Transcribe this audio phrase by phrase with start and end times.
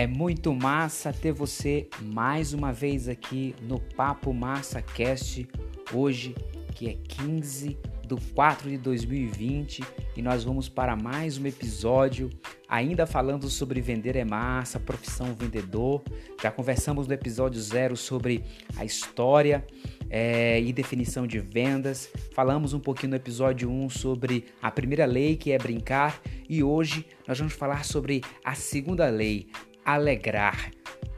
[0.00, 5.46] É muito massa ter você mais uma vez aqui no Papo Massa Cast,
[5.92, 6.34] hoje
[6.74, 9.84] que é 15 do 4 de 2020
[10.16, 12.30] e nós vamos para mais um episódio
[12.66, 16.02] ainda falando sobre vender é massa, profissão vendedor.
[16.40, 18.42] Já conversamos no episódio 0 sobre
[18.78, 19.62] a história
[20.08, 22.10] é, e definição de vendas.
[22.32, 26.62] Falamos um pouquinho no episódio 1 um sobre a primeira lei que é brincar e
[26.62, 29.46] hoje nós vamos falar sobre a segunda lei,
[29.84, 30.70] alegrar,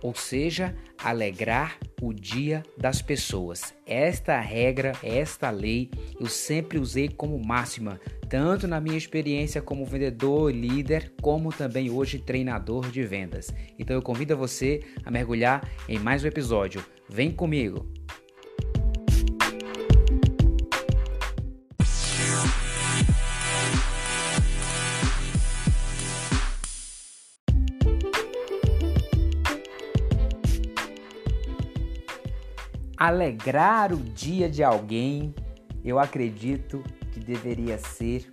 [0.02, 3.75] ou seja, alegrar o dia das pessoas.
[3.87, 10.52] Esta regra, esta lei, eu sempre usei como máxima, tanto na minha experiência como vendedor,
[10.52, 13.55] líder, como também hoje treinador de vendas.
[13.79, 16.85] Então eu convido você a mergulhar em mais um episódio.
[17.09, 18.02] Vem comigo!
[33.04, 35.34] Alegrar o dia de alguém,
[35.84, 38.30] eu acredito que deveria ser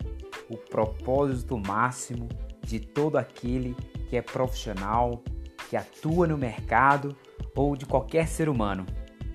[0.47, 2.29] o propósito máximo
[2.63, 3.75] de todo aquele
[4.07, 5.23] que é profissional,
[5.71, 7.17] que atua no mercado
[7.55, 8.85] ou de qualquer ser humano.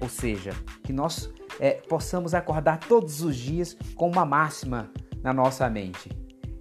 [0.00, 0.52] Ou seja,
[0.84, 4.88] que nós é, possamos acordar todos os dias com uma máxima
[5.20, 6.10] na nossa mente.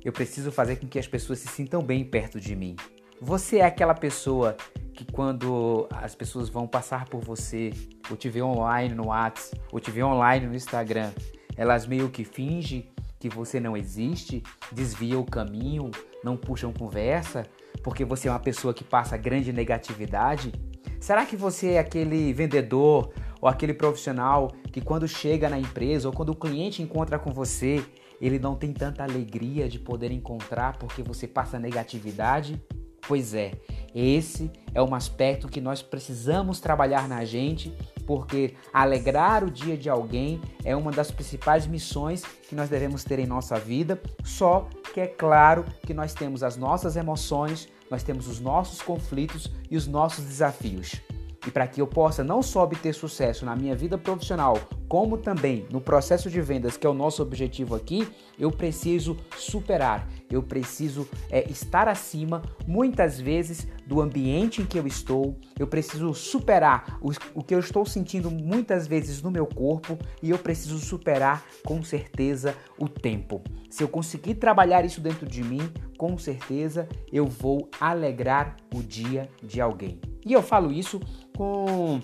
[0.03, 2.75] Eu preciso fazer com que as pessoas se sintam bem perto de mim.
[3.21, 4.57] Você é aquela pessoa
[4.95, 7.71] que quando as pessoas vão passar por você,
[8.09, 11.11] ou te ver online no WhatsApp, ou te ver online no Instagram,
[11.55, 15.89] elas meio que fingem que você não existe, desvia o caminho,
[16.23, 17.45] não puxam conversa,
[17.81, 20.51] porque você é uma pessoa que passa grande negatividade?
[20.99, 26.13] Será que você é aquele vendedor ou aquele profissional que quando chega na empresa ou
[26.13, 27.83] quando o cliente encontra com você,
[28.21, 32.61] ele não tem tanta alegria de poder encontrar porque você passa negatividade?
[33.05, 33.51] Pois é,
[33.93, 37.75] esse é um aspecto que nós precisamos trabalhar na gente,
[38.05, 43.19] porque alegrar o dia de alguém é uma das principais missões que nós devemos ter
[43.19, 44.01] em nossa vida.
[44.23, 49.51] Só que é claro que nós temos as nossas emoções, nós temos os nossos conflitos
[49.69, 51.01] e os nossos desafios.
[51.45, 55.65] E para que eu possa não só obter sucesso na minha vida profissional, como também
[55.71, 61.07] no processo de vendas, que é o nosso objetivo aqui, eu preciso superar, eu preciso
[61.29, 67.11] é, estar acima, muitas vezes, do ambiente em que eu estou, eu preciso superar o,
[67.33, 71.83] o que eu estou sentindo muitas vezes no meu corpo e eu preciso superar com
[71.83, 73.41] certeza o tempo.
[73.69, 75.61] Se eu conseguir trabalhar isso dentro de mim,
[75.97, 79.99] com certeza eu vou alegrar o dia de alguém.
[80.25, 81.01] E eu falo isso
[81.35, 81.99] com,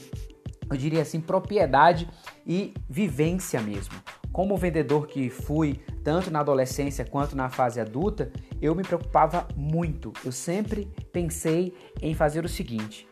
[0.69, 2.09] eu diria assim, propriedade
[2.45, 3.93] e vivência mesmo.
[4.31, 8.31] Como vendedor que fui, tanto na adolescência quanto na fase adulta,
[8.61, 10.13] eu me preocupava muito.
[10.23, 13.07] Eu sempre pensei em fazer o seguinte: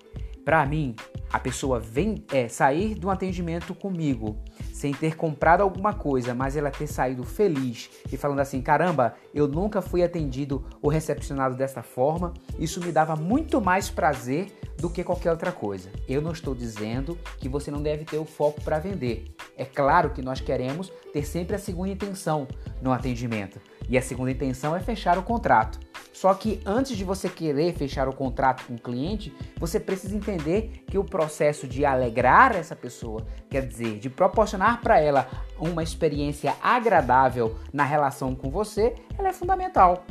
[0.46, 0.96] para mim,
[1.32, 4.38] a pessoa vem é, sair do atendimento comigo
[4.74, 9.48] sem ter comprado alguma coisa, mas ela ter saído feliz e falando assim: caramba, eu
[9.48, 15.04] nunca fui atendido ou recepcionado dessa forma, isso me dava muito mais prazer do que
[15.04, 15.90] qualquer outra coisa.
[16.08, 19.36] Eu não estou dizendo que você não deve ter o foco para vender.
[19.58, 22.48] É claro que nós queremos ter sempre a segunda intenção
[22.82, 23.60] no atendimento,
[23.90, 25.80] e a segunda intenção é fechar o contrato.
[26.18, 30.84] Só que antes de você querer fechar o contrato com o cliente, você precisa entender
[30.88, 35.28] que o processo de alegrar essa pessoa, quer dizer, de proporcionar para ela
[35.60, 40.06] uma experiência agradável na relação com você, ela é fundamental.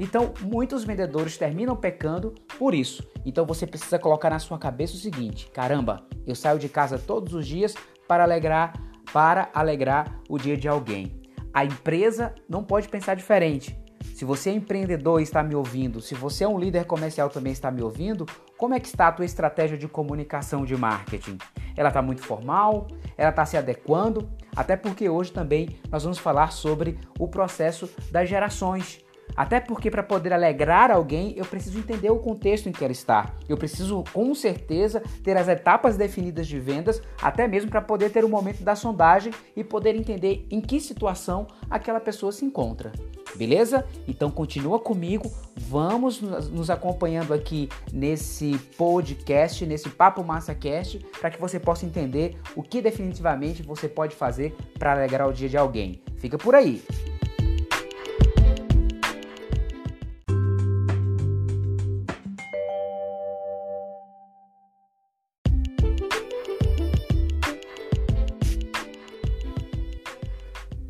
[0.00, 3.06] Então, muitos vendedores terminam pecando por isso.
[3.24, 7.34] Então, você precisa colocar na sua cabeça o seguinte: caramba, eu saio de casa todos
[7.34, 7.74] os dias
[8.08, 8.72] para alegrar,
[9.12, 11.21] para alegrar o dia de alguém.
[11.54, 13.78] A empresa não pode pensar diferente.
[14.14, 17.52] Se você é empreendedor e está me ouvindo, se você é um líder comercial também
[17.52, 18.26] está me ouvindo,
[18.56, 21.38] como é que está a tua estratégia de comunicação de marketing?
[21.76, 22.88] Ela está muito formal?
[23.18, 24.30] Ela está se adequando?
[24.56, 29.00] Até porque hoje também nós vamos falar sobre o processo das gerações.
[29.36, 33.34] Até porque para poder alegrar alguém, eu preciso entender o contexto em que ela está.
[33.48, 38.24] Eu preciso, com certeza, ter as etapas definidas de vendas, até mesmo para poder ter
[38.24, 42.92] o momento da sondagem e poder entender em que situação aquela pessoa se encontra.
[43.34, 43.86] Beleza?
[44.06, 51.40] Então continua comigo, vamos nos acompanhando aqui nesse podcast, nesse Papo Massa Cast, para que
[51.40, 56.00] você possa entender o que definitivamente você pode fazer para alegrar o dia de alguém.
[56.18, 56.82] Fica por aí.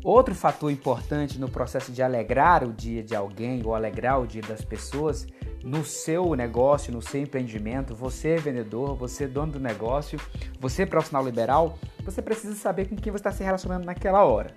[0.03, 4.41] Outro fator importante no processo de alegrar o dia de alguém ou alegrar o dia
[4.41, 5.25] das pessoas
[5.63, 10.19] no seu negócio, no seu empreendimento, você é vendedor, você é dono do negócio,
[10.59, 14.53] você é profissional liberal, você precisa saber com quem você está se relacionando naquela hora.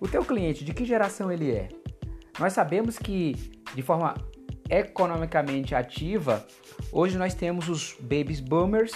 [0.00, 1.68] O teu cliente, de que geração ele é?
[2.38, 3.34] Nós sabemos que
[3.74, 4.14] de forma
[4.70, 6.46] economicamente ativa,
[6.90, 8.92] hoje nós temos os baby boomers,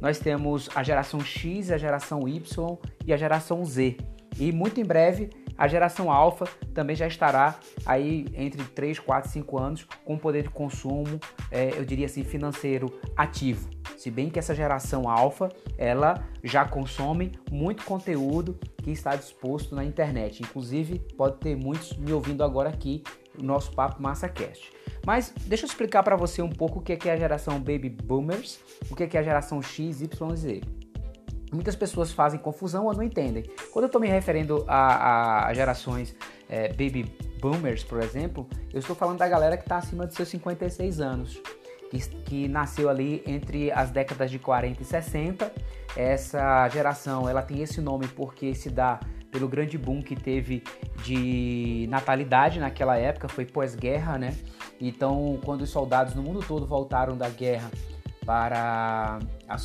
[0.00, 3.96] nós temos a geração X, a geração Y e a geração Z.
[4.38, 9.58] E muito em breve a geração alfa também já estará aí entre 3, 4, 5
[9.58, 11.18] anos com poder de consumo,
[11.50, 13.68] é, eu diria assim, financeiro ativo.
[13.96, 15.48] Se bem que essa geração alfa,
[15.78, 20.42] ela já consome muito conteúdo que está disposto na internet.
[20.42, 23.02] Inclusive, pode ter muitos me ouvindo agora aqui
[23.38, 24.70] no nosso Papo MassaCast.
[25.06, 28.60] Mas deixa eu explicar para você um pouco o que é a geração Baby Boomers,
[28.90, 30.60] o que é a geração X, Y, Z.
[31.52, 33.44] Muitas pessoas fazem confusão ou não entendem.
[33.72, 36.14] Quando eu estou me referindo a, a gerações
[36.48, 37.04] é, baby
[37.40, 41.40] boomers, por exemplo, eu estou falando da galera que está acima de seus 56 anos,
[41.90, 45.52] que, que nasceu ali entre as décadas de 40 e 60.
[45.96, 48.98] Essa geração ela tem esse nome porque se dá
[49.30, 50.62] pelo grande boom que teve
[51.02, 54.34] de natalidade naquela época, foi pós-guerra, né?
[54.80, 57.70] Então, quando os soldados no mundo todo voltaram da guerra
[58.26, 59.20] para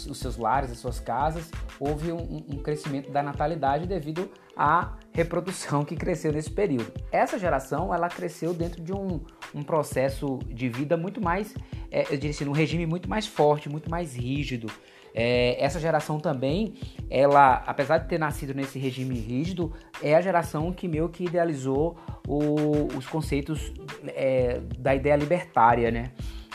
[0.07, 1.49] os seus lares, as suas casas,
[1.79, 6.93] houve um, um, crescimento da natalidade devido à reprodução que cresceu nesse período.
[7.11, 9.19] Essa geração ela cresceu dentro de um,
[9.53, 11.55] um processo de vida muito mais,
[11.89, 14.71] é, eu diria assim, um regime muito mais forte, muito mais rígido.
[15.13, 16.75] É, essa geração também,
[17.09, 21.97] ela, apesar de ter nascido nesse regime rígido, é a geração que meio que idealizou
[22.27, 23.73] o, os conceitos
[24.07, 26.11] é, da ideia libertária, né?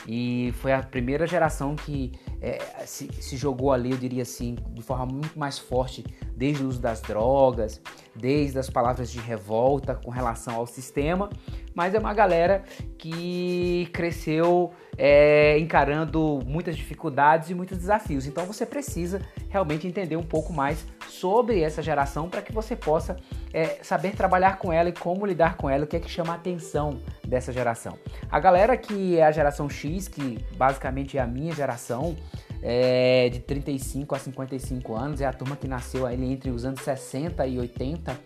[0.07, 4.83] E foi a primeira geração que é, se, se, jogou ali, eu diria assim, de
[4.83, 6.05] forma muito mais forte,
[6.37, 7.81] desde o uso das drogas,
[8.15, 11.29] desde as palavras de revolta com relação ao sistema,
[11.77, 12.65] mas é uma galera
[12.97, 18.27] que cresceu é, encarando muitas dificuldades e muitos desafios.
[18.27, 19.21] Então você precisa
[19.51, 23.17] realmente entender um pouco mais sobre essa geração para que você possa
[23.53, 26.33] é, saber trabalhar com ela e como lidar com ela, o que é que chama
[26.33, 27.99] a atenção dessa geração.
[28.31, 32.17] A galera que é a geração X, que basicamente é a minha geração,
[32.63, 36.81] é, de 35 a 55 anos, é a turma que nasceu ali entre os anos
[36.81, 38.19] 60 e 80.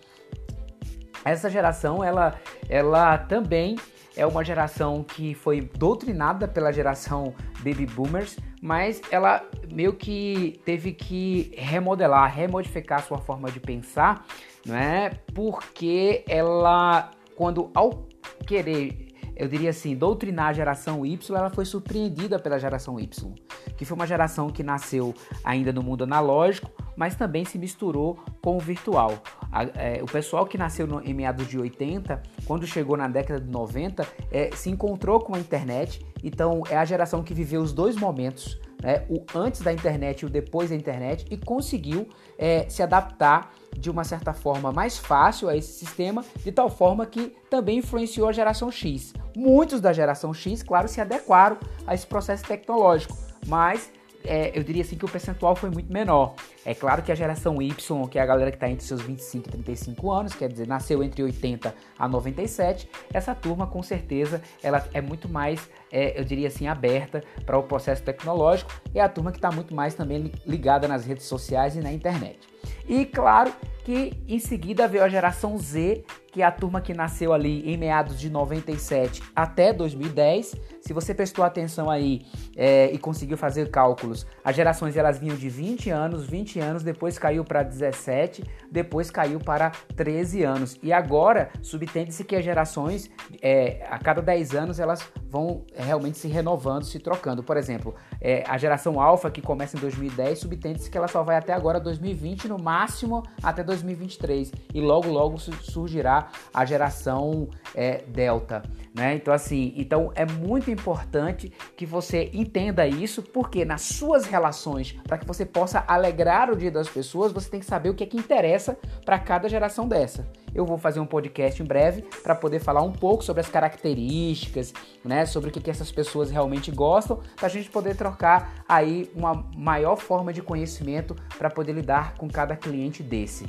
[1.25, 2.35] Essa geração, ela,
[2.69, 3.77] ela também
[4.17, 10.93] é uma geração que foi doutrinada pela geração Baby Boomers, mas ela meio que teve
[10.93, 14.25] que remodelar, remodificar sua forma de pensar,
[14.67, 15.11] não é?
[15.35, 18.07] Porque ela, quando ao
[18.47, 19.10] querer
[19.41, 23.35] eu diria assim, doutrinar a geração Y, ela foi surpreendida pela geração Y,
[23.75, 28.59] que foi uma geração que nasceu ainda no mundo analógico, mas também se misturou com
[28.59, 29.15] o virtual.
[29.51, 33.41] A, é, o pessoal que nasceu no, em meados de 80, quando chegou na década
[33.41, 37.73] de 90, é, se encontrou com a internet, então é a geração que viveu os
[37.73, 42.07] dois momentos, né, o antes da internet e o depois da internet, e conseguiu
[42.37, 47.07] é, se adaptar de uma certa forma mais fácil a esse sistema, de tal forma
[47.07, 49.15] que também influenciou a geração X.
[49.41, 51.57] Muitos da geração X, claro, se adequaram
[51.87, 53.17] a esse processo tecnológico,
[53.47, 53.91] mas
[54.23, 56.35] é, eu diria assim que o percentual foi muito menor.
[56.63, 59.49] É claro que a geração Y, que é a galera que está entre seus 25
[59.49, 64.87] e 35 anos, quer dizer, nasceu entre 80 a 97, essa turma com certeza ela
[64.93, 68.71] é muito mais, é, eu diria assim, aberta para o processo tecnológico.
[68.95, 72.47] É a turma que está muito mais também ligada nas redes sociais e na internet.
[72.87, 73.51] E claro
[73.91, 77.77] que em seguida veio a geração Z, que é a turma que nasceu ali em
[77.77, 80.55] meados de 97 até 2010.
[80.81, 82.25] Se você prestou atenção aí
[82.57, 87.19] é, e conseguiu fazer cálculos, as gerações elas vinham de 20 anos, 20 anos, depois
[87.19, 90.79] caiu para 17, depois caiu para 13 anos.
[90.83, 93.11] E agora subtende-se que as gerações,
[93.43, 97.43] é, a cada 10 anos, elas vão realmente se renovando, se trocando.
[97.43, 101.37] Por exemplo, é, a geração alfa, que começa em 2010, subtende-se que ela só vai
[101.37, 104.53] até agora 2020, no máximo até 2023.
[104.75, 108.63] E logo, logo surgirá a geração é, delta.
[108.95, 109.15] Né?
[109.15, 115.17] Então, assim, então é muito importante que você entenda isso, porque nas suas relações, para
[115.17, 118.07] que você possa alegrar o dia das pessoas, você tem que saber o que é
[118.07, 120.27] que interessa para cada geração dessa.
[120.53, 124.75] Eu vou fazer um podcast em breve para poder falar um pouco sobre as características,
[125.05, 129.11] né, sobre o que, que essas pessoas realmente gostam, para a gente poder trocar aí
[129.15, 133.47] uma maior forma de conhecimento para poder lidar com cada cliente desse.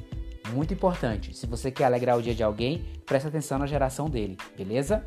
[0.54, 4.38] Muito importante, se você quer alegrar o dia de alguém, preste atenção na geração dele,
[4.58, 5.02] beleza?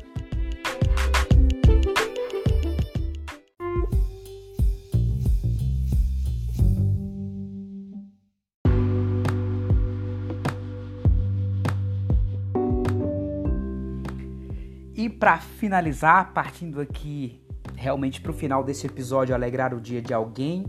[14.95, 17.39] E para finalizar, partindo aqui
[17.75, 20.65] realmente para o final desse episódio alegrar o dia de alguém,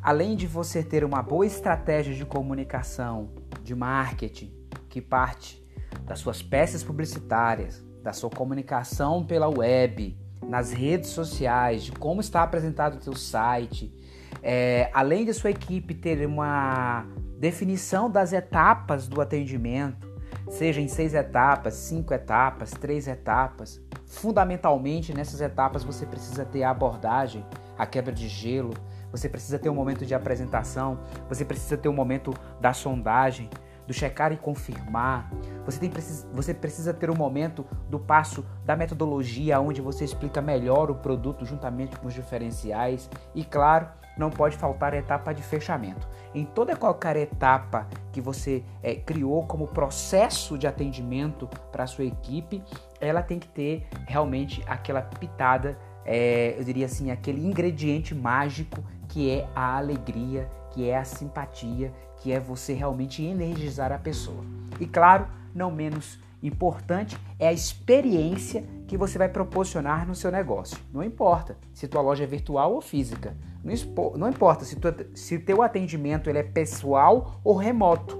[0.00, 3.30] além de você ter uma boa estratégia de comunicação,
[3.62, 4.52] de marketing,
[4.88, 5.62] que parte
[6.04, 12.42] das suas peças publicitárias, da sua comunicação pela web, nas redes sociais, de como está
[12.42, 13.94] apresentado o seu site,
[14.42, 17.06] é, além de sua equipe ter uma
[17.38, 20.10] definição das etapas do atendimento,
[20.48, 23.80] seja em seis etapas, cinco etapas, três etapas.
[24.06, 27.44] Fundamentalmente, nessas etapas você precisa ter a abordagem,
[27.78, 28.74] a quebra de gelo,
[29.12, 33.48] você precisa ter um momento de apresentação, você precisa ter um momento da sondagem,
[33.86, 35.30] do checar e confirmar.
[35.64, 35.90] Você, tem,
[36.32, 41.44] você precisa ter um momento do passo da metodologia, onde você explica melhor o produto
[41.44, 43.10] juntamente com os diferenciais.
[43.34, 46.06] E claro, não pode faltar a etapa de fechamento.
[46.34, 52.04] Em toda qualquer etapa que você é, criou como processo de atendimento para a sua
[52.04, 52.62] equipe,
[53.00, 59.30] ela tem que ter realmente aquela pitada, é, eu diria assim, aquele ingrediente mágico que
[59.30, 64.42] é a alegria, que é a simpatia, que é você realmente energizar a pessoa.
[64.80, 70.78] E claro, não menos importante é a experiência que você vai proporcionar no seu negócio.
[70.90, 73.36] Não importa se tua loja é virtual ou física.
[73.62, 73.74] Não,
[74.16, 78.18] não importa se, tu, se teu atendimento ele é pessoal ou remoto.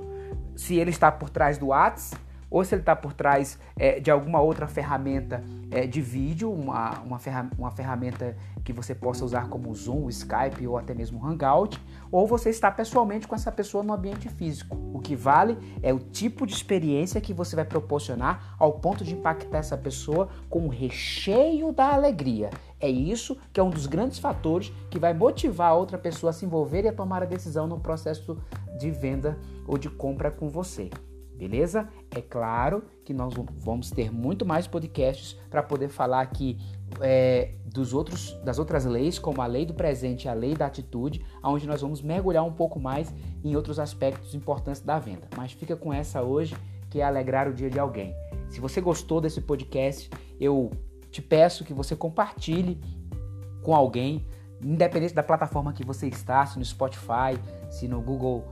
[0.54, 2.20] Se ele está por trás do WhatsApp
[2.52, 7.00] ou se ele está por trás é, de alguma outra ferramenta é, de vídeo, uma,
[7.00, 11.82] uma, ferra uma ferramenta que você possa usar como Zoom, Skype ou até mesmo Hangout,
[12.10, 14.76] ou você está pessoalmente com essa pessoa no ambiente físico.
[14.92, 19.14] O que vale é o tipo de experiência que você vai proporcionar ao ponto de
[19.14, 22.50] impactar essa pessoa com o recheio da alegria.
[22.78, 26.32] É isso que é um dos grandes fatores que vai motivar a outra pessoa a
[26.34, 28.36] se envolver e a tomar a decisão no processo
[28.78, 30.90] de venda ou de compra com você
[31.42, 31.88] beleza?
[32.14, 36.56] É claro que nós vamos ter muito mais podcasts para poder falar aqui
[37.00, 40.66] é, dos outros, das outras leis, como a lei do presente e a lei da
[40.66, 45.26] atitude, onde nós vamos mergulhar um pouco mais em outros aspectos importantes da venda.
[45.36, 46.56] Mas fica com essa hoje,
[46.88, 48.14] que é alegrar o dia de alguém.
[48.48, 50.08] Se você gostou desse podcast,
[50.38, 50.70] eu
[51.10, 52.80] te peço que você compartilhe
[53.62, 54.24] com alguém,
[54.62, 57.36] independente da plataforma que você está, se no Spotify,
[57.68, 58.44] se no Google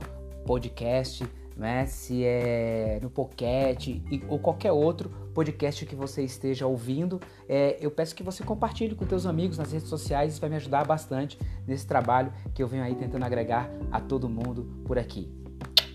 [0.45, 1.25] Podcast,
[1.61, 1.85] né?
[1.85, 8.15] Se é no Pocket ou qualquer outro podcast que você esteja ouvindo, é, eu peço
[8.15, 11.37] que você compartilhe com teus amigos nas redes sociais, isso vai me ajudar bastante
[11.67, 15.31] nesse trabalho que eu venho aí tentando agregar a todo mundo por aqui.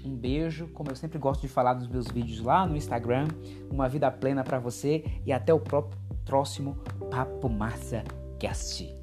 [0.04, 3.26] Um beijo, como eu sempre gosto de falar nos meus vídeos lá no Instagram,
[3.68, 5.60] uma vida plena para você e até o
[6.24, 6.76] próximo
[7.10, 8.04] Papo Massa
[8.38, 8.95] Cast.